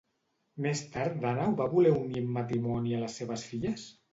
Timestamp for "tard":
0.95-1.19